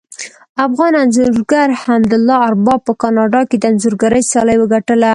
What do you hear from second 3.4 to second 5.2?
کې د انځورګرۍ سیالي وګټله